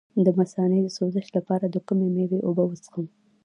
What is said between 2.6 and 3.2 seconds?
وڅښم؟